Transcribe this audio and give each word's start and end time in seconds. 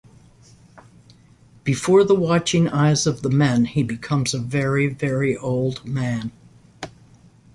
Before 1.63 2.03
the 2.03 2.15
watching 2.15 2.67
eyes 2.67 3.05
of 3.05 3.21
the 3.21 3.29
men, 3.29 3.65
he 3.65 3.83
becomes 3.83 4.33
a 4.33 4.39
very, 4.39 4.87
very 4.87 5.37
old 5.37 5.85
man. 5.85 6.31